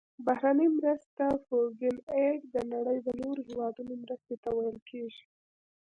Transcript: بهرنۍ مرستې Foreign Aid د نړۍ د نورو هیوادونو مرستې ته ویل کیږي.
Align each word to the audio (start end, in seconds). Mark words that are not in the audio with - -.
بهرنۍ 0.25 0.67
مرستې 0.77 1.27
Foreign 1.45 1.97
Aid 2.23 2.41
د 2.53 2.55
نړۍ 2.73 2.97
د 3.03 3.09
نورو 3.21 3.41
هیوادونو 3.49 3.93
مرستې 4.03 4.35
ته 4.43 4.49
ویل 4.57 4.77
کیږي. 4.89 5.23